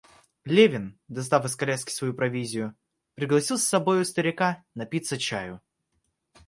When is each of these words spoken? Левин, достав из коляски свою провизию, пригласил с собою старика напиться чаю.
Левин, 0.47 0.97
достав 1.09 1.45
из 1.45 1.55
коляски 1.55 1.91
свою 1.91 2.15
провизию, 2.15 2.73
пригласил 3.13 3.59
с 3.59 3.65
собою 3.67 4.03
старика 4.03 4.63
напиться 4.73 5.19
чаю. 5.19 5.61